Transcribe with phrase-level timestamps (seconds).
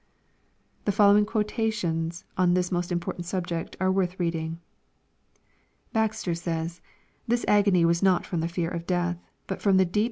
[0.85, 4.59] The following quotations on this most important subject are worth reading.
[5.93, 6.81] Baxter says,"
[7.27, 9.99] This agony was not from the fear of death, but from the deep.